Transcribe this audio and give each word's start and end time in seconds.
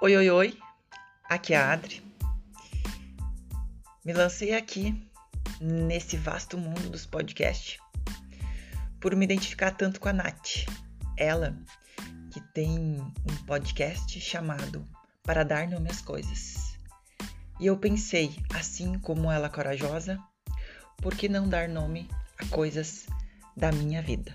Oi, 0.00 0.16
oi, 0.16 0.30
oi, 0.30 0.58
aqui 1.24 1.54
é 1.54 1.56
a 1.56 1.72
Adri. 1.72 2.00
Me 4.04 4.12
lancei 4.12 4.54
aqui 4.54 4.94
nesse 5.60 6.16
vasto 6.16 6.56
mundo 6.56 6.88
dos 6.88 7.04
podcasts 7.04 7.80
por 9.00 9.16
me 9.16 9.24
identificar 9.24 9.72
tanto 9.72 9.98
com 9.98 10.08
a 10.08 10.12
Nath. 10.12 10.68
Ela 11.16 11.58
que 12.30 12.40
tem 12.54 12.78
um 12.78 13.36
podcast 13.44 14.20
chamado 14.20 14.86
Para 15.24 15.42
Dar 15.42 15.66
Nome 15.66 15.90
às 15.90 16.00
Coisas. 16.00 16.78
E 17.58 17.66
eu 17.66 17.76
pensei, 17.76 18.36
assim 18.54 19.00
como 19.00 19.32
ela 19.32 19.50
corajosa, 19.50 20.16
por 20.98 21.16
que 21.16 21.28
não 21.28 21.48
dar 21.48 21.68
nome 21.68 22.08
a 22.38 22.46
coisas 22.46 23.04
da 23.56 23.72
minha 23.72 24.00
vida? 24.00 24.32